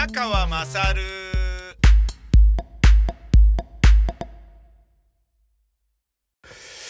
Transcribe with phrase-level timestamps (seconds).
[0.00, 1.02] 宮川まさる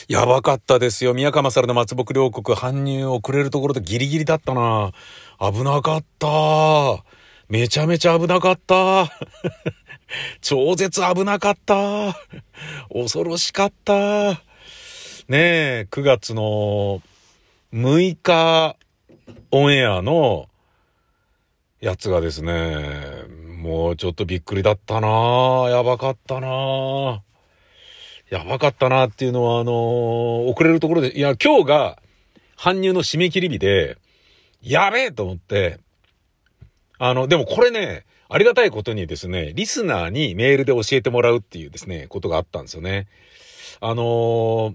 [0.07, 1.13] やばかったですよ。
[1.13, 4.93] 宮川勝の松木両国搬入遅れるところでギリギリだったな。
[5.41, 7.05] 危なかった。
[7.49, 9.11] めちゃめちゃ危なかった。
[10.41, 12.17] 超絶危なかった。
[12.93, 14.35] 恐ろしかった。
[14.35, 14.39] ね
[15.31, 17.03] え、9月の
[17.75, 18.77] 6日
[19.51, 20.50] オンエアの
[21.81, 23.25] やつがですね、
[23.57, 25.09] もうちょっとびっくりだったな。
[25.09, 26.47] ぁやばかったな。
[26.47, 27.21] ぁ
[28.29, 29.75] やばかったなっていうのは、あのー、
[30.53, 31.99] 遅れるところで、いや、今日が
[32.57, 33.97] 搬入の締め切り日で、
[34.63, 35.81] やべえと思って、
[36.99, 43.09] あの、でもこれね、ありがたいことにですね、リスナーにメールで教えてもらうっていうですね、ことがあったんですよね。
[43.81, 44.75] あのー、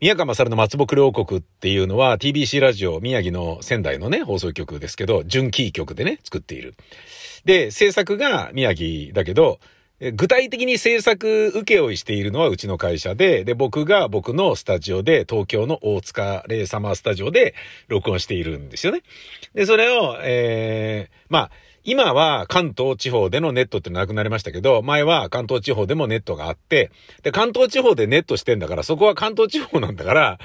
[0.00, 6.76] 宮川勝の松木両国っていうのは TBC ラジオ宮城の仙台のね、放送局ですけど、準キー局でね、作っている。
[7.44, 9.58] で、制作が宮城だけど、
[10.14, 17.56] 具体的に制作請負しているのはうちの会社で、で、僕が僕のスタジオで、東京の大塚レイサマースタジオで
[17.88, 19.02] 録音しているんですよね。
[19.54, 21.50] で、それを、えー、まあ、
[21.88, 26.90] 今は関東地方でのネットってなくなりましたけど、前は関東地方でもネットがあって、
[27.22, 30.38] で、関東地方でネットしてんだから、そこは関東地方なんだから、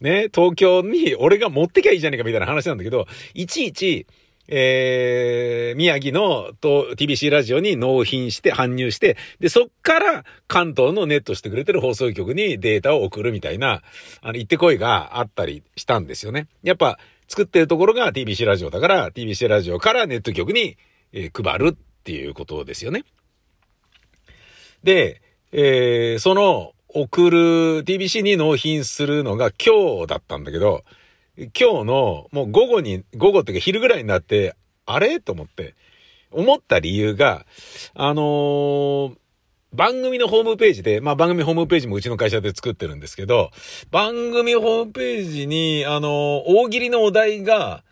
[0.00, 4.06] ね、東京に俺が持ってきゃいいじゃねえかみたいな話なんだけど、いちいち、
[4.46, 13.82] えー、宮城のと TBC ラジオに納品して搬入して、で、そっから関東のネットしてくれてる放送局にデータを送るみたいな、
[14.22, 16.46] あの、行ってこいがあったりしたんですよね。
[16.62, 20.76] やっぱ、作ってるところが TBC ラジオだから、TBC ラジオからネット局に、
[21.12, 23.04] えー、配るっていうことですよね。
[24.82, 27.38] で、えー、その送る
[27.84, 30.84] TBC に納品するのが今日だったんだけど、
[31.36, 34.54] 今日のもう午後に、午後っていうか昼ぐらいになって、
[34.86, 35.20] あれ？
[35.20, 35.74] と思って、
[36.30, 37.46] 思った理由が、
[37.94, 39.16] あのー、
[39.74, 43.50] 番組のホームページで、まあ番組ホームページもうちの会社で作ってるんですけど、
[43.90, 47.82] 番組ホームページに、あの、大喜利のお題が、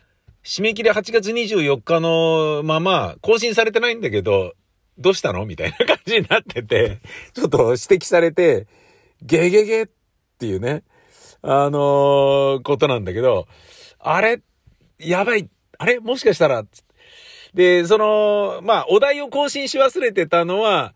[0.43, 4.53] 締め切り8月24日のまま更新されてないんだけど、
[4.97, 6.99] どうしたのみたいな感じになってて、
[7.33, 8.67] ちょっと指摘されて、
[9.21, 9.87] ゲゲゲっ
[10.39, 10.83] ていうね。
[11.41, 13.47] あのー、ことなんだけど、
[13.99, 14.41] あれ、
[14.99, 15.99] やばい、あれ？
[15.99, 16.63] もしかしたら、
[17.53, 20.95] で、その、まあ、お題を更新し忘れてたのは、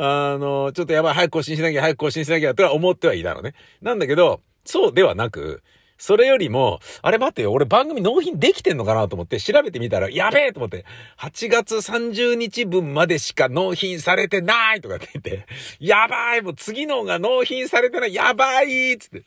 [0.00, 3.54] あの、ちょっとやばい、早く更新しなきゃ、早く更新しなきゃ、とは思ってはいたのね。
[3.82, 5.62] なんだけど、そうではなく、
[5.98, 10.84] それよりも、あれ待ってよ、俺番組納品できてんのかなと思って調べてみたら、やべえと思って、
[11.18, 15.46] 8月30日分までしか納品されてないとかって言って、
[15.80, 19.24] やばいもう次のが納品されてないやばいつって。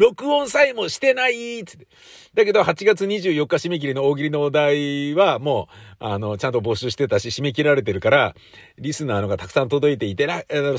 [0.00, 1.86] 録音さえもしてないつって。
[2.32, 5.68] だけど、8月24日締め切りの大喜利のお題は、も
[6.00, 8.34] う、あの、ちゃんと募集してたし、締め切られてるから、
[8.78, 10.26] リスナーのがたくさん届いていて、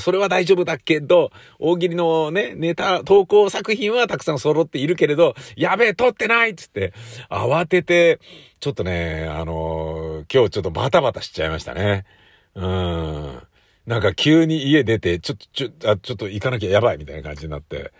[0.00, 1.30] それは大丈夫だけど、
[1.60, 6.92] 大喜利のね、ネタ、投稿作品はたくさん揃っているけれど、やべえ、撮ってないつって、
[7.30, 8.18] 慌てて、
[8.58, 12.06] ちょっとね、あの今日ちょっとバタバタしちゃいましたね。
[12.56, 13.42] うん。
[13.86, 17.92] なんか急に家出て、ちょっと、ちょ、あ、ちょっと行かなきゃやばいみたいな感じになって。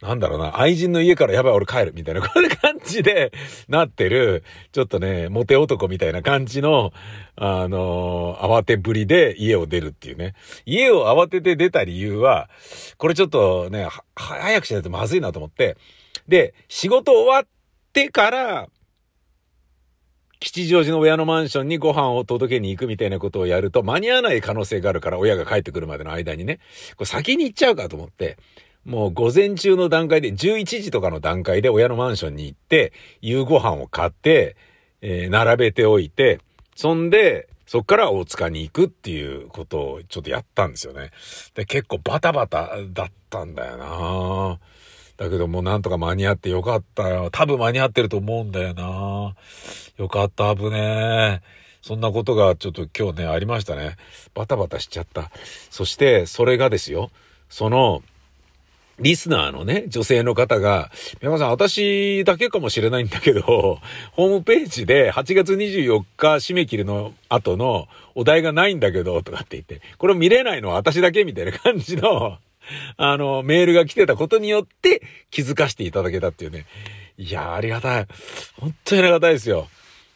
[0.00, 3.32] なんだろうな、愛人の家からやばい俺帰るみたいな、こんな感じで
[3.68, 6.92] なってる、ちょっとね、モテ男みたいな感じの、
[7.36, 10.34] あのー、慌てぶりで家を出るっていうね。
[10.64, 12.48] 家を慌てて出た理由は、
[12.96, 15.76] これちょっとね、早くしないとまずいなと思って、
[16.28, 17.46] で、仕事終わっ
[17.92, 18.68] てから、
[20.40, 26.60] 吉祥寺の親のマンションにご飯を届けに行くみたいなことをやると間に合わない可能性があるから親が帰ってくるまでの間にね、
[26.96, 28.38] こ先に行っちゃうかと思って、
[28.84, 34.56] もう午前中の段階で、11時とかの段階で親のマンションに行って、夕ご飯を買って、
[35.02, 36.40] えー、並べておいて、
[36.74, 41.10] そんで、そっから大塚に行くっていうことをちょっとやったんですよね。
[41.54, 44.58] で、結構バタバタだったんだよなぁ
[45.20, 47.28] だけどもうなんとか間に合ってよかったよ。
[47.30, 49.34] 多分間に合ってると思うんだよな
[49.98, 51.60] よかった、危ねえ。
[51.82, 53.96] そんなことがちょっと今日ね、ありましたね。
[54.32, 55.30] バタバタしちゃった。
[55.68, 57.10] そして、それがですよ。
[57.50, 58.02] その、
[58.98, 60.90] リスナーのね、女性の方が、
[61.20, 63.42] 宮川さん、私だけかもしれないんだけど、
[64.12, 72.38] ホームページで8月24日締め切りの後のお題がないんだけど、とかって言って、これ見れないのは私だけみたいな感じの、
[72.96, 76.66] あの、メールが来てたことによって気づかせていただけたっていうね。
[77.16, 78.06] いやありがたい。
[78.58, 79.68] 本当にありがたいですよ。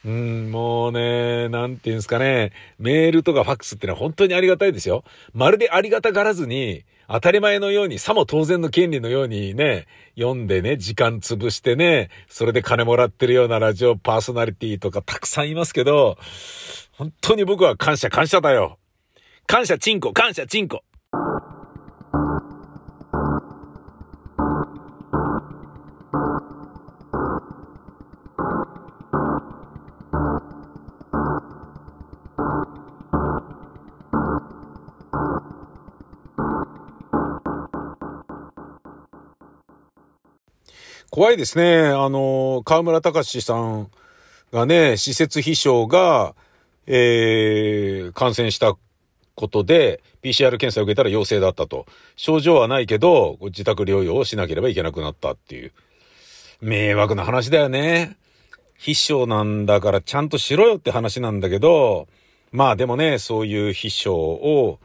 [0.05, 2.53] うん、もうね、なんていうんですかね。
[2.79, 5.03] メールとかファックスってのは本当にありがたいですよ。
[5.33, 16.19] まるでありがたがらずに、当たり前のように、さも当然の権利のようにね、読んでね、時間潰してね、それで金もらってるようなラジオパーソナリティとかたくさんいますけど、
[16.93, 18.79] 本当に僕は感謝感謝だよ。
[19.47, 20.83] 感謝チンコ、感謝チンコ。
[41.15, 41.87] 怖いですね。
[41.87, 43.89] あの、河村隆さん
[44.53, 46.35] がね、施設秘書が、
[46.89, 48.77] えー、感染した
[49.37, 51.87] ことで、PCR 検査を受けたら陽性だったと。
[52.17, 55.73] 症状はないけど、自宅療養をしなければいけなくなったっていう。
[56.61, 58.17] 迷惑な話だよね。
[58.77, 62.09] 秘書なんだからちゃんとしろよって話なんだけど、
[62.51, 64.81] まあでもね、そういう秘書を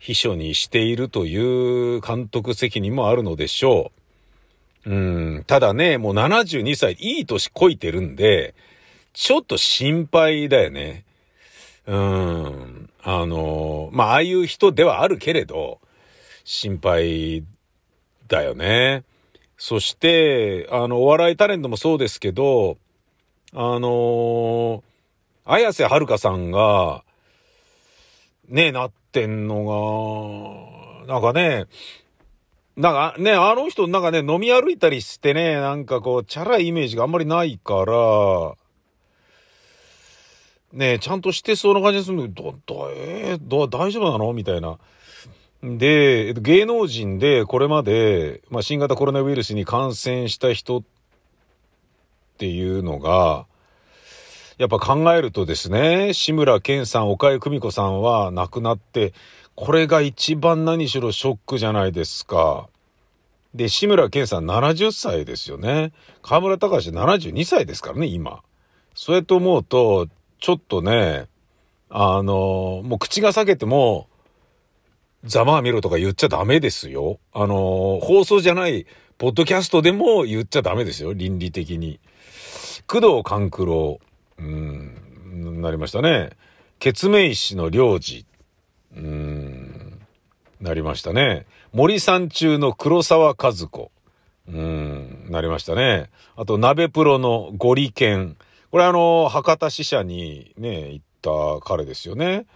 [0.00, 3.97] 秘書にしているという監督責任もあるのでしょう。
[4.88, 4.90] う
[5.40, 8.54] ん、ただね、もう72歳、いい年こいてるんで、
[9.12, 11.04] ちょっと心配だよね。
[11.86, 15.78] うん、あの、まあ、ああいう人ではあるけれど、
[16.44, 17.44] 心配
[18.28, 19.04] だよね。
[19.58, 22.78] そして、あの、お笑いタレントもそうですけど、
[23.54, 24.84] あの
[25.46, 27.02] 綾瀬はるかさんが、
[28.48, 31.66] ね、なってんのが、なんかね、
[32.78, 38.54] なんかね、あの人なんかね、飲み歩いたりしてね、なんかこう、チャラいイメージがあんまりないから、
[40.72, 42.58] ねちゃんとしてそうな感じがするんだけど、だ、
[42.94, 44.32] えー、大丈夫なの？
[44.32, 44.78] みたいな。
[45.60, 50.82] で、芸能人でこれまで、まあ、新型コロナウイルスに感染した人っ
[52.38, 53.47] ていうのが、
[54.58, 59.14] やっぱ考えるとですね、志村けんさん、岡江久美子さんは亡くなって、
[59.54, 62.68] これが一番何しろショックじゃないですか。
[63.54, 65.92] で、志村けんさん70歳ですよね。
[66.22, 68.42] 河村隆72歳ですからね、今。
[68.94, 70.08] そうやって思うと、
[70.40, 71.28] ちょっとね、
[71.88, 74.08] あの、もう口が裂けても、
[75.22, 77.20] ざまあ見ろとか言っちゃダメですよ。
[77.32, 78.86] あの、放送じゃない、
[79.18, 82.00] ポッドキャストでも言っちゃダメですよ、倫理的に。
[82.88, 84.00] 工藤官九郎、
[84.38, 86.30] うん、なりましたね。
[86.78, 88.24] ケツメイシの領事、
[88.96, 90.00] うん、
[90.60, 91.46] なりましたね。
[91.72, 93.90] 森三中の黒沢和子。
[94.48, 96.10] うん、なりましたね。
[96.36, 98.36] あと、鍋プロのゴリケン。
[98.70, 102.46] これあの、博多支社にね、行った彼ですよね。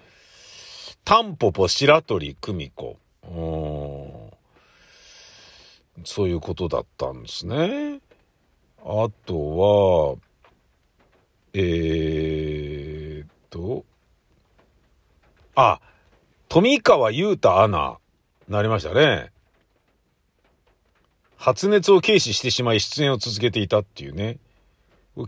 [1.04, 2.96] タンポポ白鳥久美子。
[3.24, 4.32] うん
[6.04, 8.00] そういうことだったんですね。
[8.84, 10.16] あとは、
[11.54, 13.84] えー、っと、
[15.54, 15.80] あ、
[16.48, 17.98] 富川優太アナ、
[18.48, 19.30] なりましたね。
[21.36, 24.38] 発熱を軽視してしまい出演を続けていたっていうね。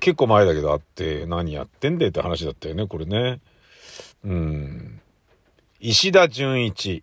[0.01, 3.41] 結構前だけどあって、何やってんだよって話だったよね、これね。
[4.25, 5.01] うん。
[5.81, 7.03] 石田純一。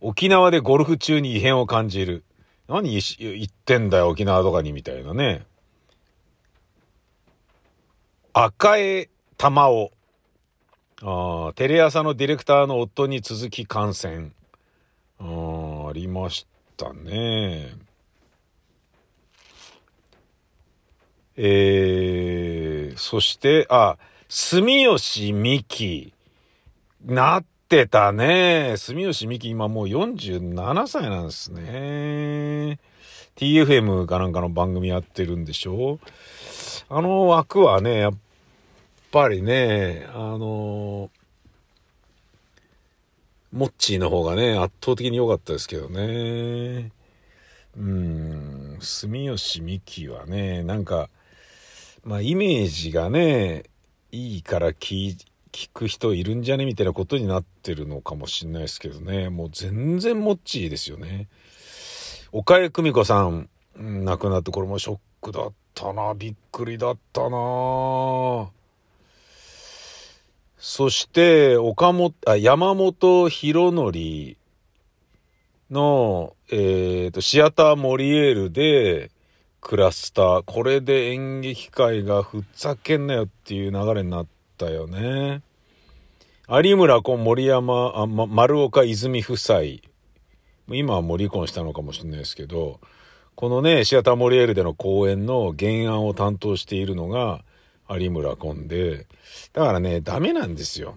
[0.00, 2.24] 沖縄でゴルフ中に異変を感じる。
[2.68, 5.46] 何言ってんだよ、沖縄とかに、みたいなね。
[8.34, 9.90] 赤江玉緒。
[11.02, 14.30] あテレ朝のディレクターの夫に続き感染。
[15.18, 16.46] あありまし
[16.78, 17.74] たね。
[21.36, 26.14] えー、そして、あ、住吉美希。
[27.04, 28.76] なってたね。
[28.78, 32.78] 住吉美希今もう47歳なんですね。
[33.36, 35.98] TFM かなんかの番組やってるんでしょ？
[36.94, 38.12] あの枠はね、やっ
[39.12, 41.08] ぱりね、あの
[43.50, 46.92] モッチーの方がね、圧倒的に良かったですけどね。
[47.78, 51.08] うん、住吉美希はね、なんか、
[52.04, 53.62] まあイメージがね、
[54.10, 55.16] いいから聞
[55.50, 56.66] 聞く人いるんじゃね？
[56.66, 59.30] みたいなことになってるのかもしんないですけどね。
[59.30, 61.28] もう全然モッチーですよね。
[62.32, 66.14] 岡江久美子さん、亡くなってこれもショックだったな。
[66.14, 68.50] びっくりだったな。
[70.58, 74.36] そして、岡本、あ、山本博則
[75.70, 79.10] の、えっ、ー、と、シアターモリエールで、
[79.62, 80.42] クラスター。
[80.44, 84.26] これで演劇界がふざけんなよっていう流れになっ
[84.58, 85.42] たよね。
[86.48, 89.60] 有村婚森山、あ、ま、丸岡泉夫妻。
[90.68, 92.80] 今はもう離婚したのかもしれないですけど、
[93.34, 97.44] このね、シアターモリエールでの公演の原案を担当しているのが、
[97.90, 99.06] 有村昆で、
[99.52, 100.96] だからね、ダメなんですよ。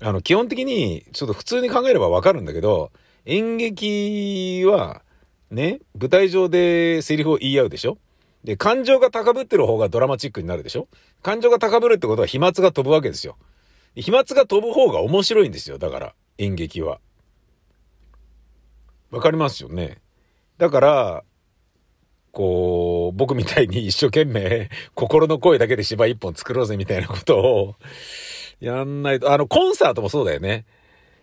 [0.00, 2.92] あの、基本的に、ちょっと普通に考えればわかるんだけど、
[3.24, 5.02] 演劇は、
[5.50, 7.98] ね、舞台上でセリフを言い合うでしょ？
[8.44, 10.86] で、感情が高ぶってる方がドラマチックになるでしょ？
[11.22, 13.36] 感情が高ぶるってことは飛沫が飛ぶわけですよ。
[13.96, 15.78] 飛沫が飛ぶ方が面白いんですよ。
[15.78, 17.00] だから、演劇は。
[19.10, 19.98] わかりますよね？
[20.58, 21.24] だから、
[22.32, 27.74] こう、僕みたいに一生懸命心の声だけで芝居一本作ろうぜみたいなことを
[28.60, 30.66] やんないと、あの、コンサートもそうだよね。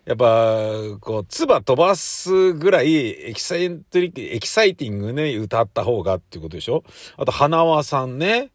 [0.05, 0.69] やっぱ、
[0.99, 6.83] こう、唾飛ばすぐらいエキサイトリ、エキサイティングね、歌った方がっていうことでしょ
[7.17, 8.51] あと、花輪さんね。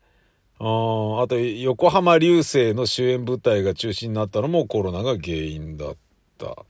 [0.60, 5.96] ああと、横浜流星の主演舞台が中止になったのもコロナが原因だっ
[6.38, 6.64] た。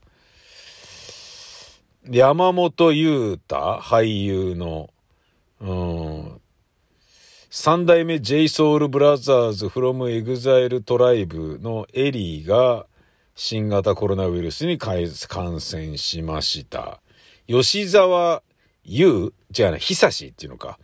[2.08, 4.88] 山本優太、俳優の、
[5.60, 6.40] うん。
[7.50, 12.86] 三代目 JSOULBROTHERS from EXILE TRIBE のエリーが、
[13.34, 15.08] 新型コロナウイルスに感
[15.60, 17.00] 染しました。
[17.46, 18.42] 吉沢
[18.84, 20.78] 優じゃあね、久しっていうのか。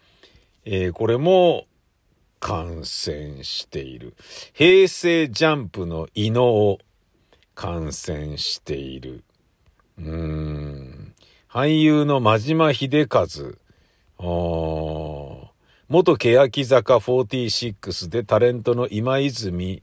[0.65, 1.67] えー、これも
[2.41, 4.17] 感染している。
[4.53, 6.79] 平成ジャンプの伊能
[7.55, 9.23] 感染している。
[9.99, 11.15] うーん。
[11.49, 13.27] 俳優の真島秀和。
[14.19, 19.83] 元欅坂46でタレントの今泉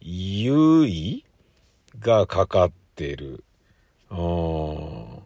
[0.00, 1.22] 優衣
[1.98, 3.44] がかかってる。
[4.10, 5.18] うん。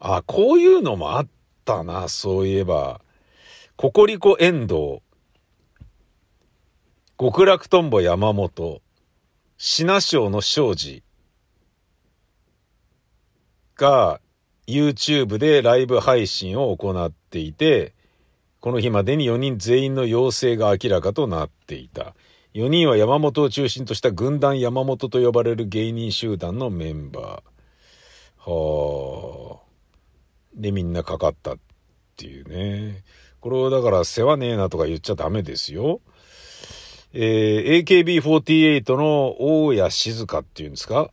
[0.00, 1.28] あ、こういうのもあっ
[1.64, 3.00] たな、そういえば。
[3.76, 5.00] ココリコ遠藤。
[7.18, 8.82] 極楽とんぼ山本。
[9.56, 11.02] 品賞の庄司。
[13.76, 14.20] が
[14.66, 17.94] YouTube でライブ配信を行っていて、
[18.60, 22.14] この日までに4人全員の陽性が明らかとなっていた。
[22.54, 28.50] 4人は山本を中心とした軍団山本と呼ばれる芸人集団のメンバー。
[28.50, 29.64] はあ。
[30.54, 31.58] で、みんなかかったっ
[32.16, 33.02] ていうね。
[33.40, 36.00] これをだから世話ねえなとか言っちゃダメですよ。
[37.12, 41.10] えー、AKB48 の大谷静香っていうんですか？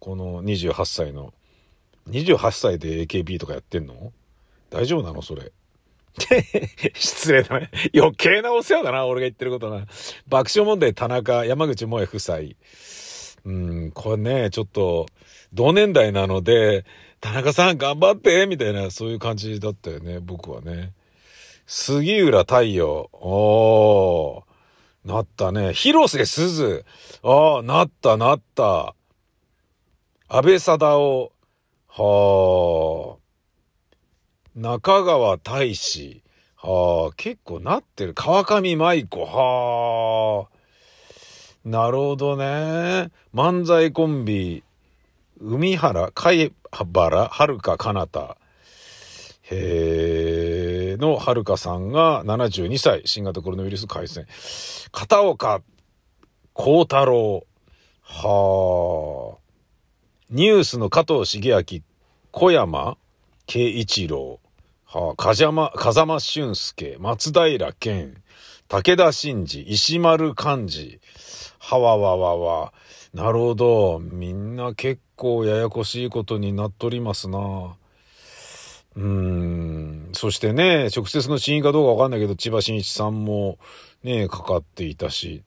[0.00, 1.32] この28歳の。
[2.10, 4.12] 28歳で AKB とかやってんの？
[4.72, 5.52] 大丈夫なのそれ？
[6.94, 7.70] 失礼だね。
[7.94, 9.86] 余計なお世話だな、俺が言ってることな。
[10.28, 12.38] 爆笑問題田中、山口萌夫妻。
[13.44, 15.06] うん、これね、ちょっと、
[15.52, 16.84] 同年代なので、
[17.20, 20.92] 田中さん頑張ってみたいな、そういう感じだったよね、僕はね。
[21.66, 23.08] 杉浦太陽。
[23.12, 25.08] おー。
[25.08, 25.72] なったね。
[25.72, 26.84] 広瀬すず。
[27.22, 28.94] ああ、なった、なった。
[30.28, 31.32] 安倍貞夫。
[31.88, 33.21] はあ。
[34.54, 36.22] 中川大志。
[36.56, 38.12] はあ、結構なってる。
[38.12, 39.24] 川上舞子。
[39.24, 41.68] はあ。
[41.68, 43.10] なるほどね。
[43.34, 44.62] 漫才コンビ、
[45.40, 48.36] 海原、貝原、遥か彼方。
[49.44, 54.26] へえ、の遥かさんが72歳、新型コロナウイルス感染。
[54.92, 55.62] 片岡
[56.52, 57.46] 幸太郎。
[58.02, 59.38] はあ。
[60.28, 61.80] ニュースの加藤茂明、
[62.30, 62.98] 小山
[63.46, 64.41] 慶一郎。
[64.94, 68.22] はあ、風間、風間俊介、松平健、
[68.68, 71.00] 武田真治、石丸幹二、
[71.58, 72.74] はわわわわ。
[73.14, 74.00] なるほど。
[74.00, 77.38] みんな結構ややこしいことになっとりますな。
[77.38, 80.10] うーん。
[80.12, 83.58] そしてね、直接の死因かどうかわかんないけど、千葉真一さんも
[84.02, 85.42] ね、かかっていたし。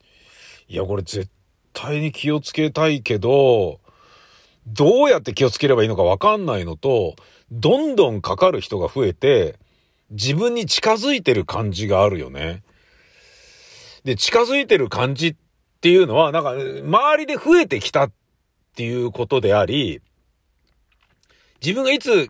[0.67, 1.29] いや、これ絶
[1.71, 3.79] 対に気をつけたいけど、
[4.67, 7.15] どうやって気をつければいいのかわかんないのと、
[7.51, 9.55] どんどんかかる人が増えて、
[10.11, 12.63] 自分に近づいてる感じがあるよね。
[14.03, 15.35] で、近づいてる感じっ
[15.81, 18.11] ていうのは、なんか、周りで増えてきたっ
[18.75, 20.01] ていうことであり、
[21.61, 22.29] 自分がいつ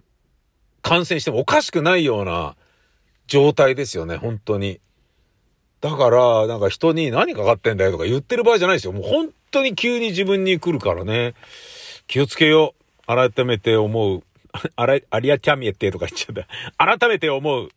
[0.82, 2.56] 感染してもおかしくないような
[3.28, 4.80] 状態ですよね、本当に。
[5.82, 8.94] だから、なんか人に何かかってんだよとか言ってる場合じゃないですよ。
[8.94, 11.34] もう本当に急に自分に来るからね。
[12.08, 12.86] 気をつけよう。
[13.08, 14.24] 改めて思う。
[14.76, 16.36] あら、アリアキャミエってとか言っちゃっ
[16.78, 16.98] た。
[16.98, 17.70] 改めて思う。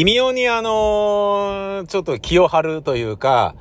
[0.00, 3.54] 微妙にあのちょっと気を張るというか、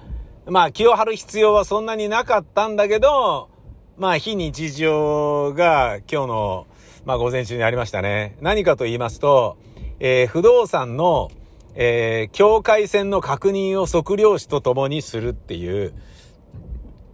[0.46, 3.50] まあ気を張る必要はそんなになかったんだけど、
[3.98, 6.68] まあ非日常が今日の
[7.04, 8.38] まあ午前中にありましたね。
[8.40, 9.58] 何かと言いますと、
[10.00, 11.30] えー、不動産の、
[11.76, 15.94] えー、境界線の確認を測量士と共にするっていう、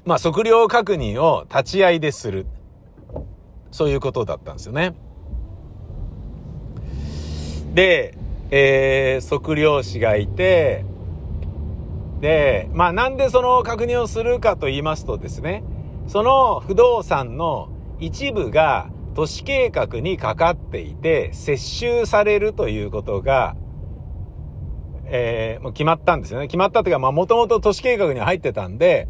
[0.06, 2.46] まあ測量確認を立ち会いでする。
[3.72, 4.94] そういうことだったんですよね。
[7.74, 8.16] で、
[8.52, 10.86] えー、測量士がいて、
[12.22, 15.64] で、まあなんでその確認をするかと言いますとですね、
[16.08, 23.56] その不動産の一部が都市計画にかかっていて、接収されるということが、
[25.08, 26.48] えー、もう決まったんですよね。
[26.48, 29.08] 決まったというか、まあもともと都市計画に入ってたんで、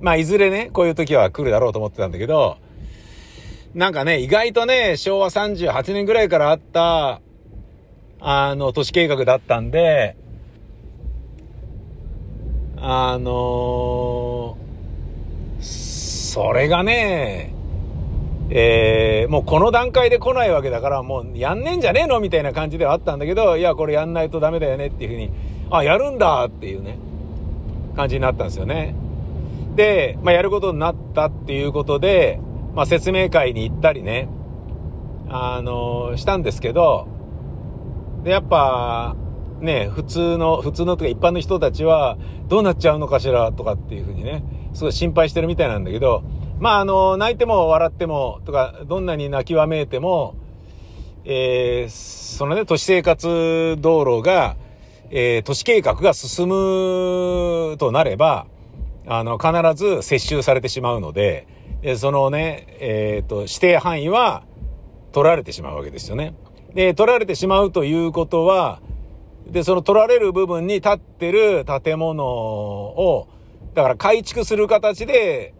[0.00, 2.58] まあいずれね、こういう時は来るだろうと思ってたんだけど、
[3.74, 7.21] なんかね、意外とね、昭和38年ぐらいからあった、
[8.24, 10.16] あの、都市計画だったんで、
[12.76, 17.52] あのー、それがね、
[18.50, 25.30] えー、もうこの段階で来ないわけだから、もうやんねんじゃねえのみたいな感じではあったんだけど、いや、これやんないとダメだよねっていうふうに、
[25.70, 26.98] あ、やるんだっていうね、
[27.96, 28.94] 感じになったんですよね。
[29.74, 32.38] で、まあ、やることになったっていうことで、
[32.72, 34.28] まあ、説明会に行ったりね、
[35.28, 37.08] あのー、したんですけど、
[38.24, 39.16] で、やっぱ、
[39.60, 44.42] ね、普通の、普通のとか一般の人たちは、どうなっちゃうのかしらとかっていうふうにね、
[44.74, 46.22] すごい心配してるみたいなんだけど、
[46.58, 50.34] まあ、あの、泣いても笑っても、とか、どんなに泣きわめいても、
[51.24, 54.56] えー、そのね、都市生活道路が、
[55.10, 58.46] えー、都市計画が進むとなれば、
[59.06, 61.46] あの、必ず接収されてしまうので、
[61.82, 64.44] でそのね、えっ、ー、と、指定範囲は
[65.10, 66.34] 取られてしまうわけですよね。
[66.74, 68.80] で、取られてしまうということは、
[69.46, 73.28] で、その取られる部分に立ってる建物を、
[73.74, 75.54] だから改築する形で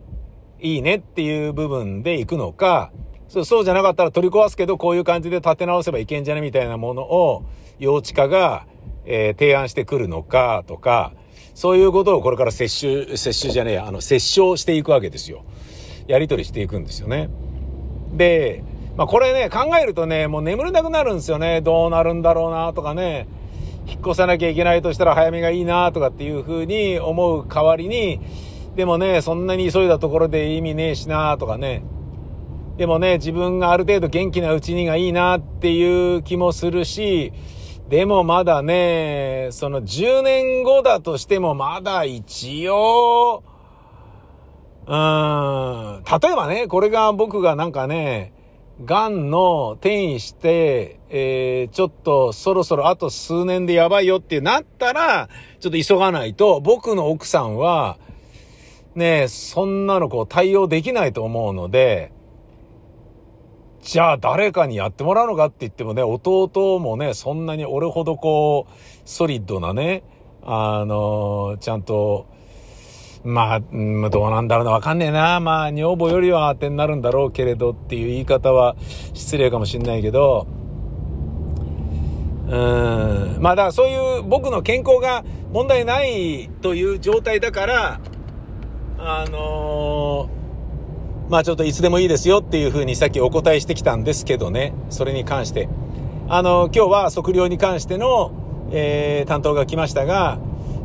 [0.61, 2.93] いいねっていう部分で行くのか、
[3.29, 7.45] そうじゃなかったら取り壊すけどこういう感じで建て直せばいけんじゃねみたいなものを
[7.79, 8.67] 幼稚化が、
[9.07, 11.15] えー、提案してくるのかとか、
[11.55, 15.45] そういうことをこれから接種、接種じゃねえやあの、接触していくわけですよ。
[16.07, 17.31] やり取りしていくんですよね。
[18.13, 18.65] で、
[18.97, 21.61] まあこれね、考えるとね、もう眠れなくなるんですよね。
[21.61, 23.27] どうなるんだろうなとかね。
[23.87, 28.21] 引っ越さなきゃいけないとしたら早めがいいなとかっていうふうに思う代わりに、
[28.77, 31.83] でもね、そんなに急いだところで意味ねえしなとかね。
[32.77, 37.33] でもね、自分がある程度元気なうちにがいいなっていう気もするし、
[37.89, 43.43] でもまだね、その10年後だとしてもまだ一応、
[44.87, 48.33] うーん、例えばね、これが僕がなんかね、
[48.81, 55.29] 癌の転移して、えー、ちょっとそろそろあと数年でやばいよってなったら、
[55.61, 57.99] ちょっと急がないと、僕の奥さんは、
[58.95, 62.13] ね、そんなのこう対応できないと思うので、
[63.83, 68.73] じゃあ誰かにやってもらうのかって言ってもね、弟もね、そんなに俺ほどこう、
[69.05, 70.03] ソリッドなね、
[70.43, 72.27] あのー、ちゃんと、
[73.25, 75.39] まあ、うん、どうなんだろうな、わかんねえな。
[75.41, 78.77] まあ、女房よりは当てになるんだろうけれどっていう言い方は
[79.15, 80.47] 失礼かもしんないけど、
[82.49, 83.37] うん。
[83.41, 88.01] まあ、だからそういう僕の健康が問題ないという状態だから、
[88.99, 95.69] あのー、まあちょっといつでもいいですよっていうふうにさっきお答えしてきたんですけどね、それに関して。
[96.29, 98.33] あのー、今日は測量に関しての、
[98.71, 100.39] えー、担当が来ましたが、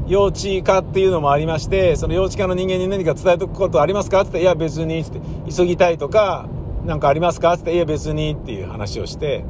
[0.08, 4.22] 幼稚化っていうのもありまして、その幼稚化の人間に何か伝えとくことありますか？
[4.22, 5.20] って言って、いや別に、って、
[5.54, 6.48] 急ぎたいとか、
[6.86, 7.54] 何かありますか？
[7.54, 9.44] って言って、いや別にっていう話をして、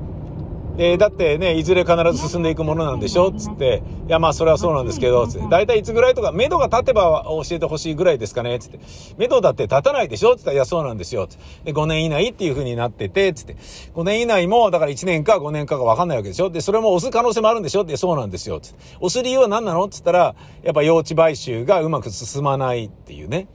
[0.79, 3.31] え、だってね、いずれ必ず進んでいくものなんでしょ？
[3.31, 8.59] つって、いやまあそれはそうなんですけど、つって、大体いつぐらいとか、目処が立てば教えてほしいぐらいですかね？
[8.59, 8.79] つって、
[9.17, 10.35] 目処だって立たないでしょ？
[10.35, 11.25] つって、いやそうなんですよ。
[11.25, 13.55] つって、5年以内っていう風になってて、つって、
[13.95, 16.51] 5年以内も、だから1年か5年かがわかんないわけでしょ？
[16.51, 17.81] で、それも押す可能性もあるんでしょ？
[17.81, 18.59] って、そうなんですよ。
[18.59, 19.89] つって、押す理由は何なの？
[19.89, 23.47] つったら、やっぱ幼稚買収がうまく進まないっていうね。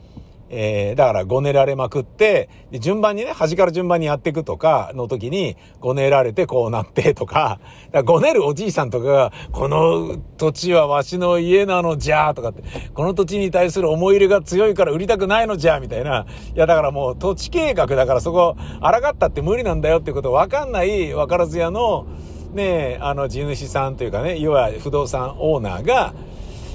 [0.55, 7.59] えー、だからごねられまくって、順番にね、端から順番にやっていくとかの時に、ごねられてこうなってとか、
[7.91, 12.63] かごねるおじいさんとかが、この土地はわしの家なのじゃとかって、
[12.93, 16.27] この土地に対する思い入れが強いから売りたくないのじゃみたいな。
[16.55, 22.05] いや、だからもう土地計画だからそこ、抗ったって無理なんだよってことわかんないわからず屋の、
[22.53, 26.13] ね、あの地主さんというかね、要は不動産オーナーが、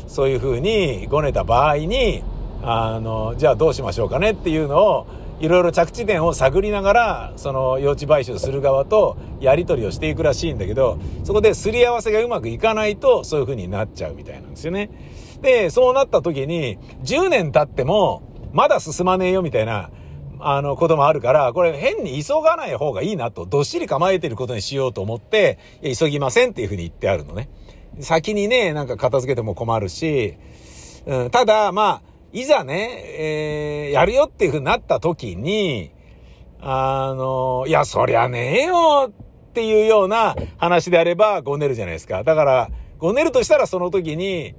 [0.09, 2.25] そういうふうにごねた場合に、
[2.63, 5.07] あの、じゃあどうしましょうかねっていうのを、
[5.41, 14.91] いろいろ着地点を探りながら、その用地買収する側とやり取りをしていくらしいんだけど、そこですり合わせがうまくいかないと、そういう風になっちゃうみたいなんですよね。
[15.41, 19.91] で、そうなった時に、10年経っても、まだ進まねえよみたいな、
[20.41, 27.49] あの、こともあるから、これ変に急がない方がいいなと、どっしり構えてることにしようと思って、急ぎませんっていうふうに言ってあるのね。
[28.01, 30.35] 先にね、なんか片付けても困るし、
[31.07, 35.93] うん、ただ、まあ、いざね、えー、やるよっていうふうになった時に、
[36.61, 42.25] あの、いや、そりゃねえよっていうような話であれば、ごねるじゃないですか。
[42.25, 44.55] だから、ごねるとしたらその時に、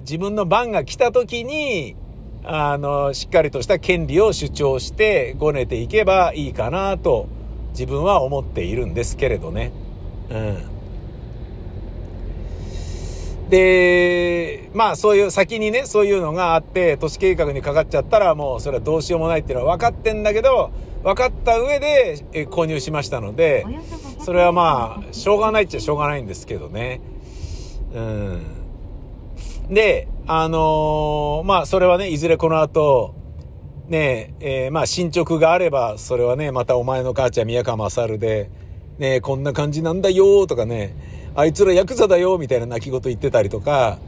[0.00, 1.96] 自分の番が来た時に、
[2.44, 7.26] あの、しっかりとした権利を主張してごねていけばいいかなと
[7.70, 9.72] 自分は思っているんですけれどね。
[10.30, 10.76] うん。
[13.50, 20.70] で、まあそういう先にね、そういうのがあって、都市計画にかかっちゃったらもうそれはどうしようもないっていうのは分かってんだけど、
[21.02, 23.64] 分かった上で購入しましたので、
[24.22, 27.00] それはまあ、しょうがないっちゃしょうがないんですけどね。
[27.94, 28.42] うん。
[29.70, 33.14] で、あのー、まあそれはね、いずれこの後、
[33.88, 38.50] ねえ、えー、まあ進捗があれば、それはね、またお前の母ちゃん宮川勝で、
[38.98, 40.94] ねこんな感じなんだよとかね、
[41.34, 43.98] あいつらヤクザだよみたいな泣き言言ってたりとか、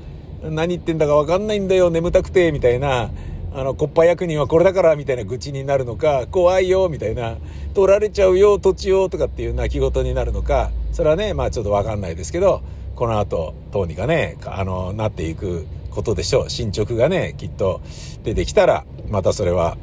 [0.42, 3.10] 何言ってんだかわかんないんだよ、眠たくて、みたいな、
[3.54, 7.36] あの、コッパ役人はこれだから、みたいな愚痴になるのか、怖いよ、みたいな、
[7.74, 12.62] 取られちゃうよ、土地よ、とかっていう泣き言になるのか、それはね、まあちょっとわかんないですけど、
[12.94, 16.50] この後、どうにかね、あの、なっていくことでしょう。
[16.50, 17.80] 進捗がね、きっと
[18.24, 19.76] 出てきたら、またそれは、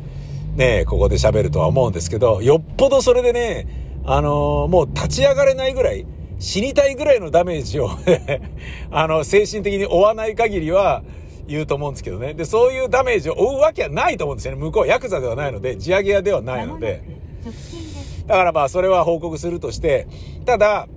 [0.56, 3.68] ね、ここで喋るとは思うんですけど、よっぽどそれでね、
[4.06, 6.06] あのもう立ち上がれないぐらい、
[6.46, 7.90] 死にたいぐらいのダメージを
[8.92, 11.02] あの、精神的に負わない限りは
[11.48, 12.36] 言うと思うんですけどね。
[12.36, 14.62] で、そういうダメージを負うわけはないと思うんですよね。
[14.62, 17.02] 向こうヤクザではないので、地上げ屋ではないので。
[18.28, 20.06] だからまあ、それは報告するとして、
[20.46, 20.88] ただ、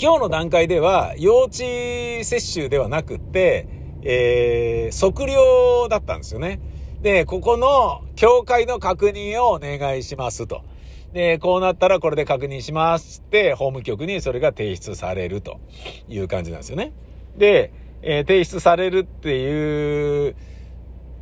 [0.00, 1.56] 今日の段階では、幼稚
[2.22, 3.66] 接種ではなくって、
[4.02, 6.60] えー、測量だったんですよね。
[7.02, 10.62] で、ここの協会の確認をお願いしますと。
[11.14, 15.60] で、こうなったらこれで確認しますって、法務局にそれが提出されると
[16.08, 16.92] いう感じなんですよね。
[17.36, 17.72] で、
[18.02, 20.34] えー、提出されるっていう、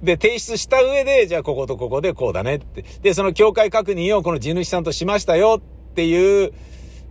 [0.03, 2.87] で、提出した上で、じゃあこことここでこうだねって。
[3.03, 6.55] で、その境界確認をこの地主さんとしましたよっていう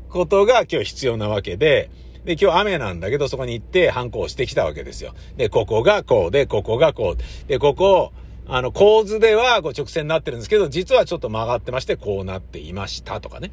[0.10, 1.91] ことが今日必要なわけで、
[2.26, 5.13] で、今日雨なんだけど、そこに行って反抗してきたわけですよ。
[5.38, 7.48] で、ここがこうで、ここがこう。
[7.48, 8.12] で、ここ、
[8.47, 13.51] あの、構図ではこう直線になってるんですけど、実はちょっと曲がってまして、こうなっていましたとかね。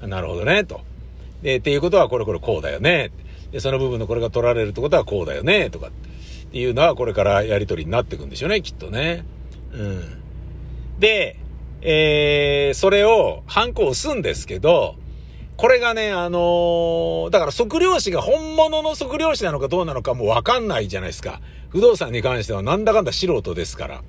[0.00, 0.80] なるほどね、と。
[1.42, 3.10] で、っていうことはこれこれこうだよね。
[3.52, 5.90] で、その部分のこれが取られるってことはこうだよね、とかっ
[6.50, 9.24] ていうのはこれからやりとりになっていくんでしょうね、きっとね。
[9.72, 10.22] うん。
[10.98, 11.36] で、
[11.80, 14.96] えー、それを、ハンコを押すんですけど、
[15.58, 21.40] これがね、あのー、だから測量士が本物の測量士なのかどうなのかもうわかんないじゃないですか。
[21.70, 23.96] 不動産に関してはなんだかんだ素人ですから。
[23.96, 24.04] だか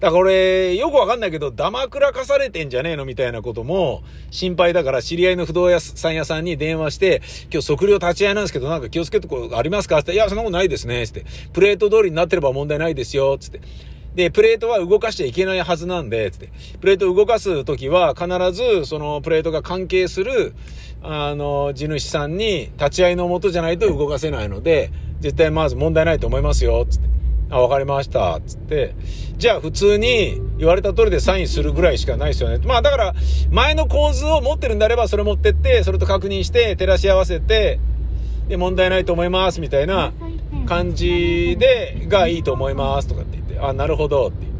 [0.00, 10.00] らこれ、よくわかんないけど、ダマくらかされてんじゃねえのみたいなことも心配だから、知り合いの不動産屋さんに電話して、今日測量立ち会いなんですけど、なんか気をつけてこありますか？
[10.00, 11.06] って、いや、そんなことないですね。
[11.06, 11.24] つって、
[11.54, 13.38] プレート通りになってれば問題ないですよ。
[13.38, 13.62] つって。
[14.14, 16.50] で、プレートは動かしちゃいけないはずなんで、つって。
[16.80, 20.54] プレートを動かすときは、必ず、そのプレートが関係する、
[21.02, 27.08] あの、地主さんに立ち会いのもとじゃないと動かせないので、絶対まず問題ないと思いますよ、つって。
[27.50, 28.94] あ、わかりました、つって。
[29.36, 32.58] じゃあ普通に言われた通りでサインするぐらいしかないですよね。
[32.64, 33.14] まあだから、
[33.50, 37.78] 前の構図を持ってるんであれば、それ持ってって、それと確認して、照らし合わせて、
[38.48, 40.12] で、問題ないと思います、みたいな
[40.64, 44.52] 感じで、がいいと思います、とかって言って、あ、なるほど、って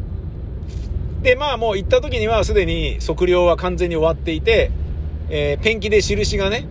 [1.23, 4.71] で、まあもう行った時にはすでに測量は完全に終わっていて、
[5.29, 6.65] えー、ペンキで印がね、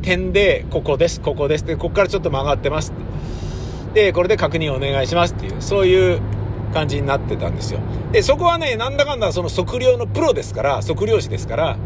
[0.00, 1.66] 点で、ここです、ここです。
[1.66, 4.06] で、ここからちょっと曲がってますって。
[4.06, 6.20] で、これで確認お願いしますっていう、そういう
[6.72, 7.80] 感じになってたんですよ。
[8.10, 11.76] で、そこはね、なんだかんだその測量のプロですから、測量士ですから、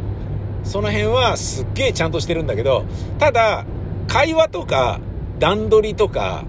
[0.62, 2.84] その辺はすっげえちゃんとしてるんだけど、
[3.18, 3.64] ただ、
[4.06, 5.00] 会話とか、
[5.40, 6.44] 段取りとか、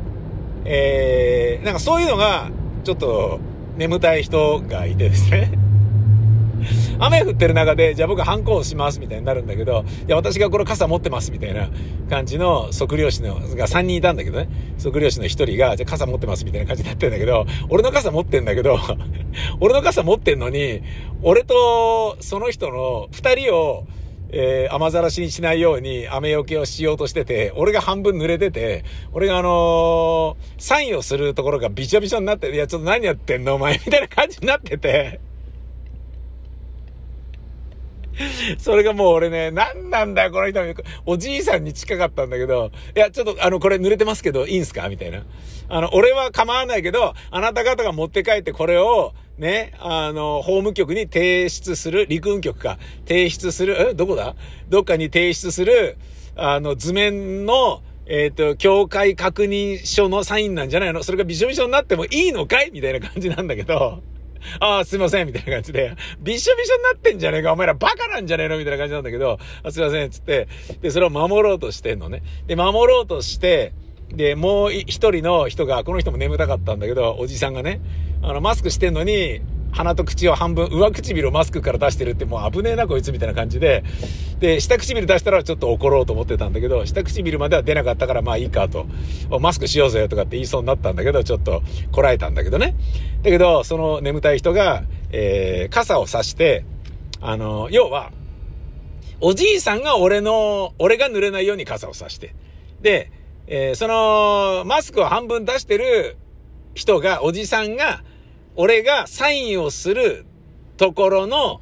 [0.66, 2.50] えー、なんかそういうのが、
[2.84, 3.40] ちょっと、
[3.78, 5.52] 眠たい人がいてですね。
[7.00, 11.70] 雨降ってる中で、じゃあ僕は反抗しますみたいになるんだけど、いや、私がこの傘持ってますみたいな
[12.10, 18.80] 感じの測量士の、が3人いたんだけどね、測量士の1人が、じゃあ傘持ってますみたいな感じになってんだけど、俺の傘持ってんだけど、
[19.60, 20.82] 俺の傘持ってんのに、
[21.22, 23.86] 俺とその人の2人を、
[24.38, 35.22] えー、雨ざらしにしないように雨よけをしようとしてて、俺が半分濡れてて、俺があのー、サインをするところがびちょびちょになって、いや、ちょっと何やってんのお前みたいな感じになってて、
[38.58, 40.62] それがもう俺ね、何なんだよ、この人。
[41.06, 44.88] おじいさんに近かったんだけど、いや、ちょっとあの、これ濡れてますけど、いいんすか？
[44.90, 45.24] みたいな。
[45.68, 54.36] あの、俺は構わないけど、あなた方が持って帰ってこれを、ね、あの、法務局に提出する、陸運局か、提出する、え、どこだ？
[54.70, 55.98] どっかに提出する、
[56.36, 61.02] あの、図面の、えっ、ー、と、協会確認書のサインなんじゃないの？
[61.04, 62.70] それがびしょびしょになってもいいのかい？
[62.72, 64.02] みたいな感じなんだけど、
[64.60, 68.58] ああ、すいません、みたいな感じで、びしょびしょになってんじゃねえか、お前らバカなんじゃねえの？
[68.58, 70.48] みたいな感じなんだけど、あすいません、つって、
[70.82, 72.24] で、それを守ろうとしてんのね。
[72.48, 73.74] で、守ろうとして、
[74.10, 77.82] で、もう一人の人が、この人も眠たかったんだけど、おじさんがね、
[78.22, 79.42] あの、マスクしてんのに、
[79.76, 83.84] 鼻と口を半分、上唇をマスクから出してるってもう危ねえなこいつみたいな感じで、
[84.40, 88.88] で、下唇出したらちょっと怒ろうと思ってたんだけど、下唇までは出なかったからまあいいかと、
[89.42, 91.62] マスクしようぜとかって言いそうになったんだけど、ちょっと
[91.92, 92.74] こらえたんだけどね。
[93.22, 96.64] だけど、その眠たい人が、えー、傘を差して、
[97.20, 98.12] あの、要は、
[99.20, 102.34] おじいさんが俺の、俺が濡れないように傘を差して。
[102.82, 103.12] で、
[103.48, 106.16] えー、その、マスクを半分出してる
[106.76, 108.04] 人が、おじさんが、
[108.56, 110.26] 俺がサインをする
[110.78, 111.62] ところの、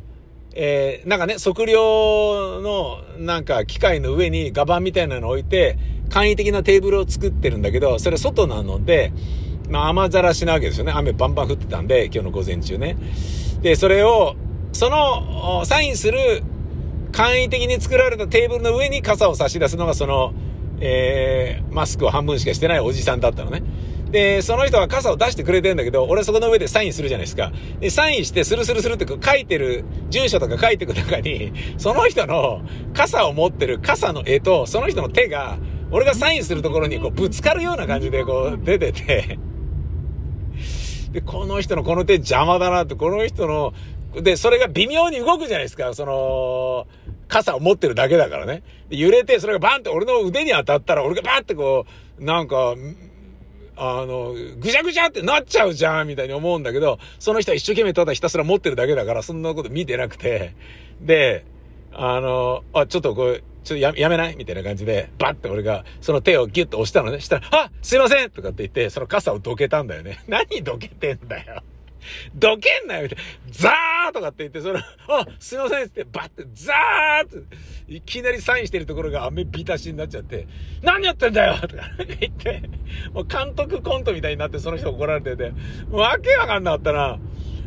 [0.55, 5.77] えー、なんかね、測量のなんか機械の上にガバンみたいなのを置いて、
[6.09, 9.11] 簡易的なテーブルを作ってるんだけど、それ外なので、
[9.69, 10.91] まあ雨ざらしなわけですよね。
[10.95, 12.95] 雨バンバン降ってたんで、今日の午前中ね。
[13.61, 14.35] で、それを、
[14.71, 16.43] その、サインする
[17.11, 20.33] 簡易的に作られたテーブルの上に傘を差し出すのがその、
[20.79, 23.63] えー、マスクを半分しかしてないおじさんだったのね。
[24.13, 27.51] で、その人は傘を出してくれてんだけど、俺そこの上でサインするじゃないですか。
[27.79, 32.61] で、サインして、スルスルスルって書いてる、住所とか書いてく中に、その人の
[32.93, 35.57] 傘を持ってる傘の絵と、その人の手が、
[35.89, 39.39] 俺がサインするところにこうぶつかるような感じでこう出てて、
[41.11, 43.73] で、この人のこの手邪魔だなって、この人の、
[44.21, 46.85] で、それが微妙に動くじゃないですか、その、
[47.27, 48.61] 傘を持ってるだけだからね。
[48.91, 51.87] 揺れて、それがバンって俺の腕に当たったら、俺がバンってこ
[52.19, 52.75] う、なんか、
[53.75, 60.55] あの、ぐちゃぐちゃってなっちゃうじゃんみたいに思うんだけど、その人は一生懸命ただひたすら持ってるだけだから、そんなこと見てなくて、
[61.01, 61.45] で、
[61.91, 64.35] あの、あ、ちょっとこれ、ちょっとややめない？
[64.35, 67.19] みたいな感じで、バッて俺が、その手をギュッと押したのね。
[67.21, 70.23] したら、あすいませんとかって言って、その傘をどけたんだよね。
[70.27, 71.63] 何どけてんだよ。
[72.35, 73.23] どけんなよみたいな。
[73.51, 77.55] ザーとかって言って、その、 あ、すいませんって、バッて、ザーって、
[77.87, 80.47] いきなりサインしてるところが雨ビタしになっちゃって、
[80.81, 81.83] 何やってんだよとか
[82.19, 82.63] 言って、
[83.13, 85.51] もう監督コントみたいになってその人怒られてて、
[85.91, 87.19] わけわかんなかったな。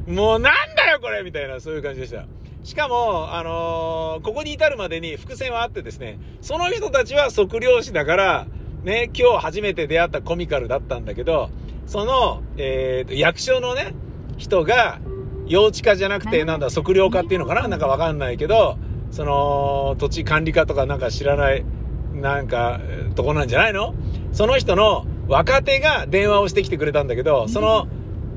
[0.07, 2.27] もうなんだよこれみたいな、そういう感じでした。
[2.66, 8.46] しかも、あのー、ここに至るまでに伏線はあってですね、その人たちは測量士だから、
[8.83, 11.51] ね、今日初めて出会ったコミカルだったんだけど、
[11.87, 13.94] その、えー、役所のね、
[14.37, 15.01] 人が、
[15.46, 17.68] 幼稚課じゃなくて、なんだ、測量課っていうのかな？
[17.68, 18.79] なんかわかんないけど、
[19.11, 21.64] その、土地管理課とかなんか知らない、
[22.12, 22.81] なんか、
[23.14, 23.94] とこなんじゃないの？
[24.33, 27.87] その人の若手が電話をしてきてくれたんだけど、その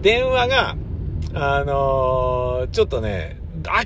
[0.01, 0.75] 電話が、
[1.33, 3.41] あのー、ちょっとね、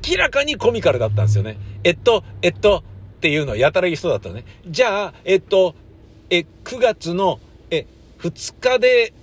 [0.10, 1.58] 明らかにコミカルだったんですよね。
[1.84, 2.84] えっと、えっと、
[3.18, 4.46] っていうのやたらいい人だったのね。
[4.68, 5.76] じゃあ、えっと、
[6.30, 7.40] え、9月の、
[7.72, 7.88] え、
[8.20, 9.14] 2日で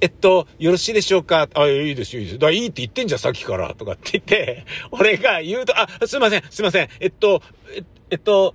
[0.00, 1.48] えっと、よろしいでしょうか？
[1.54, 2.38] あ、いいですよ、いいです。
[2.38, 3.74] だいいって言ってんじゃん、さっきから。
[3.74, 6.88] とかって言って、 俺が言うと、あ、すいません、すいません。
[7.00, 7.42] えっと、
[7.74, 8.54] ええっと、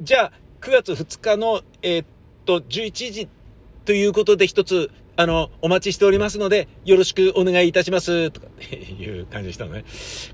[0.00, 2.04] じゃあ、9月2日の、えっ
[2.44, 3.28] と、11時
[3.84, 8.30] ということで一つ、あの、お待ちしておりますので、よろしくお願いいたします。
[8.30, 9.84] とかっていう感じでしたのね。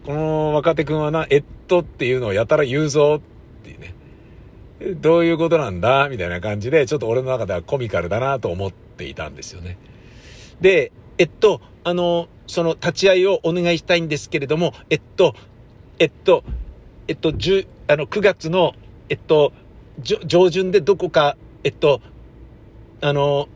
[0.05, 3.23] この若手くんはな、えっとっていうのをやたら言うぞ
[3.63, 3.95] っていうね。
[5.01, 6.11] どういうことなんだ？
[6.11, 9.79] みたいな感じで、ちょっと俺の中ではコミカルだなと思っていたんですよね。
[10.61, 15.35] で、えっと、あの、その立ち会いをお願いしたいんですけれども、えっと、
[15.99, 16.45] えっと、
[17.09, 18.75] えっと、10、あの、9月の、
[19.09, 19.53] えっと、
[20.01, 22.01] 上旬でどこか、えっと、
[23.01, 23.49] あの、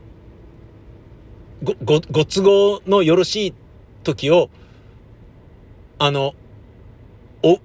[1.63, 3.53] ご、ご、ご都合のよろしい
[4.03, 4.49] 時を、
[5.97, 6.33] あの、
[7.43, 7.59] お、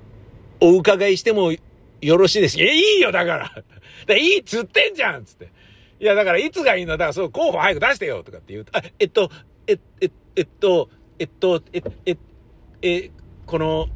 [0.61, 1.53] お伺いしても
[2.01, 2.61] よろしいです。
[2.61, 3.65] え、いいよ、だから。
[4.07, 5.49] だいいっつってんじゃんつって。
[6.01, 6.93] いや、だからいつがいいの？
[6.93, 9.31] だからそう、候補早く出してよとかって言うと、あ、えっと、
[9.67, 12.17] え、え、えっと、えっと、え、え、
[12.83, 13.11] え、
[13.47, 13.89] この、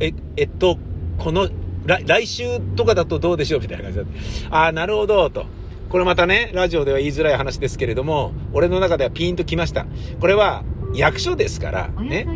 [0.00, 0.78] え、えっと、
[1.18, 1.48] この、
[1.86, 4.12] 来、来週とかだとどうでしょうみたいな感じだって。
[4.50, 5.46] ああ、なるほど、と。
[5.88, 9.86] これまたね、ラジオでは言いづらい話ですけれども、俺の中ではピーンときました。
[10.20, 12.26] これは、役所ですから、ね。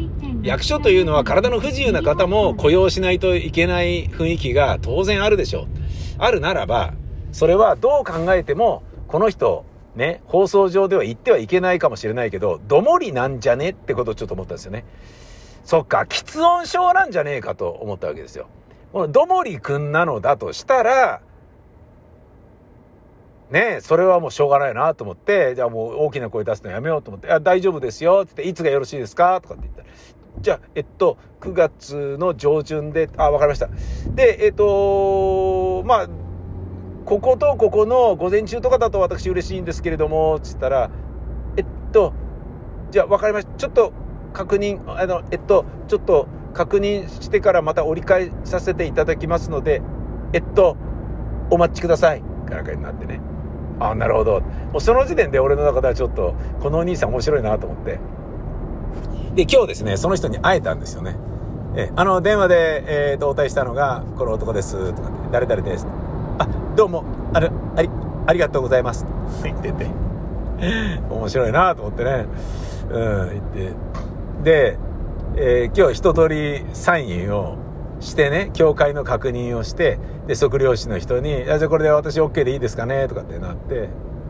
[0.44, 5.66] 役所というのは体の不自由な方も雇用しないといけない雰囲気が当然あるでしょう。
[6.18, 6.94] あるならば、
[7.34, 9.64] それはどう考えても、この人、
[9.96, 14.84] ね、放送上では言ってはいけないかもしれないけど、どもりなんじゃねってことをちょっと思ったんですよね。
[15.64, 18.46] そっか、喫音症なんじゃねえかと思ったわけですよ。
[18.92, 21.22] このどもりくんなのだとしたら、
[23.50, 29.88] ねそれはもうしょうがないなと思って、じゃあもう大きな声出すのやめようと思って、あ大丈夫ですよってって、いつがよろしいですかとかって言ったら、
[30.40, 33.68] じゃあ、えっと、9月の上旬で、あ、わかりました。
[34.14, 36.08] で、えっと、まあ、
[37.04, 40.90] こことここの午前中とかだと私嬉しいんですけれども、つったら、
[41.56, 42.12] えっと、
[42.90, 43.52] じゃあ分かりました。
[43.56, 43.92] ちょっと
[44.32, 49.82] 確認、あの、えっと、ちょっと確認してからまた折り返させていただきますので、
[50.32, 50.76] えっと、
[51.50, 52.22] お待ちください。
[52.48, 53.20] かなんかになってね。
[53.80, 54.40] あなるほど。
[54.72, 57.98] もうその時点で俺の中ではちょっと、このお兄さん面白いなと思って。
[59.34, 61.16] で、今日ですね、その人に会えたんですよね。
[61.76, 65.86] え、あの、電話で、えー、と、応対したのが、この男です、とかって、誰々です。
[66.38, 67.90] あ、どうも、あれ、あり、
[68.26, 69.04] ありがとうございます。
[69.04, 69.90] って言ってて。
[71.08, 72.26] 面白いなと思ってね。
[72.90, 73.72] うん、言っ
[74.42, 74.72] て。
[74.74, 74.78] で、
[75.36, 77.56] えー、今日一通りサインを
[78.00, 83.06] してね、教会の確認をして、で、測量士の人に、じゃあこれで私 OK でいいですかね？
[83.06, 83.88] とかってなって、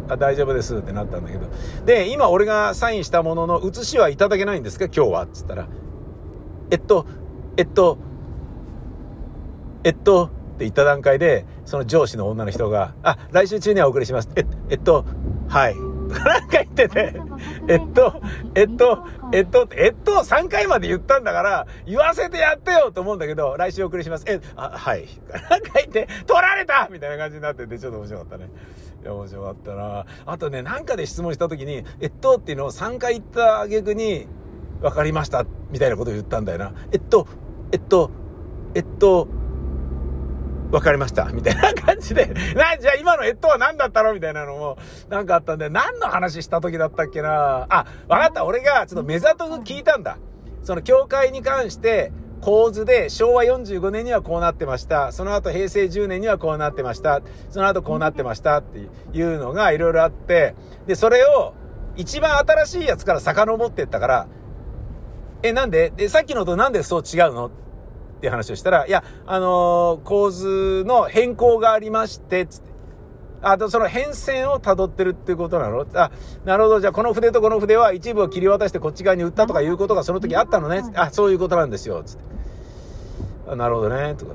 [0.09, 1.47] あ、大丈夫ですってなったんだけど。
[1.87, 4.87] で、今俺がサインしたものの写しはいただけないんですか？
[4.87, 5.69] 今日はっつったら。
[6.71, 7.07] えっと、
[7.57, 7.97] えっと、
[9.85, 14.31] えっと、って言った段階で、その上司の女の人が、あ、来週中にはお送りします。
[14.37, 15.05] え、えっと、
[15.49, 15.77] はい。
[15.77, 17.21] なんか言ってて、
[17.67, 18.21] えっと、
[18.55, 24.25] えっと、えっと、えっと、3回まで言ったんだから、言わせてやってよと思うんだけど、来週お送りします。
[24.29, 25.09] え、あ、はい。
[25.51, 28.49] なんか言って、取られたみたいな感じになってて、ちょっと面白かったね。
[29.03, 30.07] いや、面白かったな。
[30.25, 34.29] あとね、なんかで質問した時に、えっとっていうのを3回言った挙句に、
[34.83, 36.75] わかりました、みたいなことを言ったんだよな。
[36.93, 37.27] えっと、
[37.73, 38.11] えっと、
[38.75, 39.29] えっと、
[40.75, 41.27] わかりました。
[41.27, 44.13] みたいな感じで、 な、じゃあ今のえっとは何だったの？
[44.13, 44.77] みたいなのも、
[45.09, 47.67] なんかあったんで、何の話した時だったっけな？
[47.69, 48.45] あ、わかった。
[48.45, 50.19] 俺がちょっと目ざとく聞いたんだ。
[50.63, 55.13] その教会に関して、構図で昭和45年にはこうなってました。
[55.13, 57.23] その後平成10年にはこうなってました。
[57.51, 58.81] その後こうなってましたって
[59.13, 60.55] いうのがいろいろあって、
[60.87, 61.55] で、それを
[61.97, 64.27] 一番新しいやつから遡ってったから、
[65.43, 65.91] え、なんで？
[65.91, 67.51] で、さっきのとなんでそう違うの？
[68.25, 72.73] っていう話をしたら、いや、あのー、構図の変更がありまして、つって。
[73.43, 75.85] あと、その変遷を辿ってるっていうことなの？
[75.93, 76.11] あ、
[76.47, 76.81] なるほど。
[76.81, 80.83] じゃあ、この筆とこの筆は一部を切り渡してこっち側に売ったとかいうことがその時あったのね？
[80.95, 82.03] あ、そういうことなんですよ。
[82.03, 82.25] つって。
[83.49, 84.15] あなるほどね。
[84.15, 84.33] とか。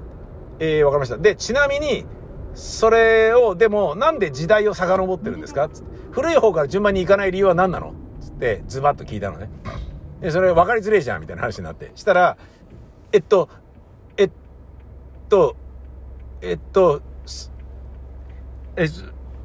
[0.59, 1.17] えー、わかりました。
[1.17, 2.05] で、ちなみに、
[2.53, 5.67] それを、でも、なんで時代を遡ってるんですか？
[5.69, 5.89] つって。
[6.11, 7.95] 古い方から順番に行かない理由は何なの？
[8.21, 9.49] つって、ズバッと聞いたのね。
[10.21, 11.91] で、それ分かりづれえじゃんみたいな話になって。
[11.95, 12.37] したら、
[13.11, 13.49] えっと、
[15.29, 15.55] と、
[16.41, 17.01] えっと、
[18.75, 18.87] え、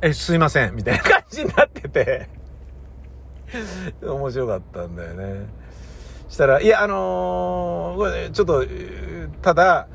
[0.01, 2.29] え、すいません、みたいな 感じになってて
[4.03, 5.47] 面白かったんだよね。
[6.29, 8.65] したら、いや、あのー、ちょっと、
[9.43, 9.87] ただ、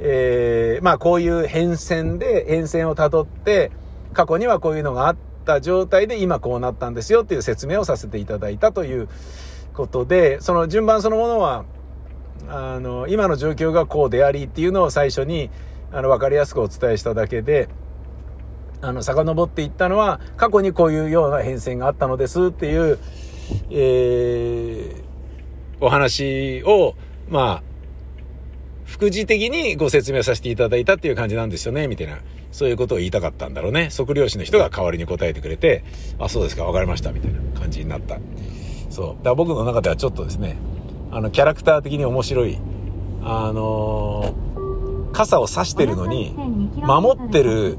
[0.00, 3.70] えー、まあこういう変遷で、変遷をたどって、
[4.12, 9.08] 過去にはこういうのがあった状態で今こうなったんですよっていう説明をさせていただいたという
[9.74, 11.64] ことで、その順番そのものは、
[12.48, 15.50] あの、今の状況がこうでありっていうのを最初に、
[15.90, 17.68] あの、わかりやすくお伝えしただけで、
[18.80, 22.98] あの、遡っていったのは、過去にこういうような変遷があったのですっていう、
[23.70, 26.94] えー、お話を、
[27.28, 27.62] まあ、
[28.84, 32.18] 副次的にご説明させていただいたっていう感じなんですよね、みたいな。
[32.50, 33.88] そういうことを言いたかったんだろうね。
[33.90, 35.84] 測量士の人が代わりに答えてくれて、
[36.18, 38.18] あ、そうですか、わかりました、みたいな感じになった。
[38.90, 39.06] そう。
[39.06, 40.56] だから僕の中ではちょっとですね、
[41.12, 42.58] あの、キャラクター的に面白い、
[43.22, 46.34] あのー、傘を差してるのに、
[46.76, 47.76] 守ってる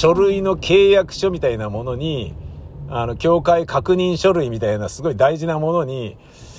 [0.00, 2.34] 書類の契約書みたいなものに、
[2.88, 6.16] あの、教会確認書類みたいなすごい大事なものに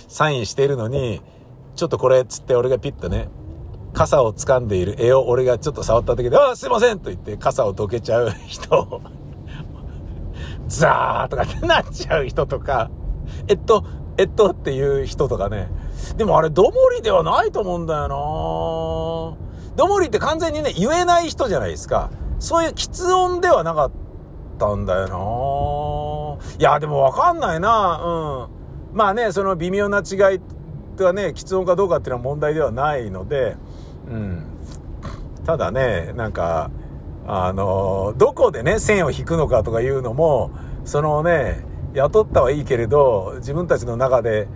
[0.10, 1.21] サインしてるのに、
[1.77, 3.29] ちょっとこれっつって俺がピッとね、
[3.93, 9.01] 傘を掴んでいる絵を俺がちょっと触っただけで、あ、すいませんと言って傘をどけちゃう人
[10.67, 12.91] ザーとかってなっちゃう人とか、
[13.47, 13.86] えっと、
[14.17, 15.69] えっとっていう人とかね、
[16.17, 22.10] でもあれ、どもりではないと思うんだよなどもりって完全にね、言えない人じゃないですか。
[22.39, 23.91] そういう喫音ではなかっ
[24.58, 28.48] たんだよないや、でもわかんないな
[28.91, 28.98] うん。
[28.98, 30.41] まあね、その微妙な違い
[31.04, 33.56] はね、喫音かどうかっていうのは問題ではないので、
[34.10, 34.43] うん。
[35.46, 36.71] ただね、なんか、
[37.27, 40.52] あの、どこでね、線を引くのかとかいうのも、
[40.83, 44.48] そのね、雇ったはいいけれど、自分たちの中で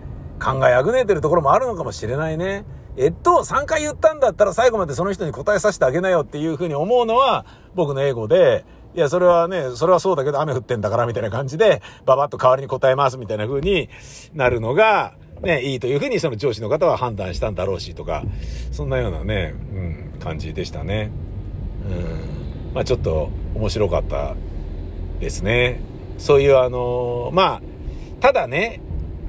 [0.42, 2.64] 考えあぐねてるところもあるのかもしれないね。
[2.96, 8.64] えっと、3回言ったんだったら最後までその人に答えさせてあげなよっていうふうに思うのは僕の英語で、
[8.94, 13.88] いや、それはね、それはそうだけど雨降ってんだからみたいな感じで、ババッと代わりに答えますみたいな風に
[14.34, 18.22] なるのが、ね、いいというふうにその上司の方は判断したんだろうしとか、
[18.70, 21.10] そんなようなね、うん、感じでしたね。
[21.88, 22.72] うん。
[22.74, 24.36] まあちょっと面白かった
[25.18, 25.80] ですね。
[26.18, 27.62] そういうあのー、まあ、
[28.20, 28.80] ただね、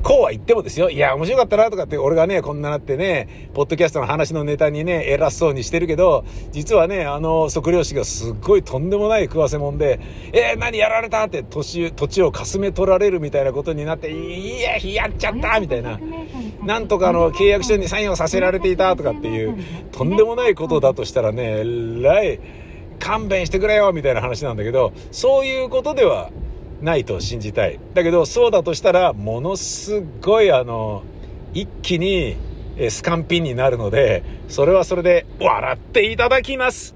[0.06, 0.92] こうは言ってもですよ。
[0.92, 10.00] いや、面白かったなとかって、俺がね、こんななってね、ポッドキャストの話のネタにね、偉そうにしてるけど、実はね、あの、測量士がすっごいとんでもない食わせもんで、
[10.32, 16.00] えー、何やられたって土地、土地をかすめ取られるみたいなことになって、いや、やっちゃったみたいな。
[16.64, 19.58] なんとかあの契約書にサインをさせられていたとかっていう、
[19.92, 21.64] とんでもないことだとしたらね、え
[22.04, 22.40] らい、
[23.00, 26.30] 勘弁してくれよみたいな話なんだけど、そういうことでは
[26.82, 27.80] ないと信じたい。
[27.94, 31.04] だけど、そうだとしたら、ものすごいあの、
[31.54, 32.38] 一気に
[32.90, 36.96] スカンピンになるので、それはそれで笑っていただきます。